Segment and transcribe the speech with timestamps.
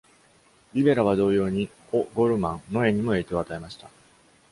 [0.73, 3.87] Rivera は、同様に、O'Gorman の絵にも影響を与えました。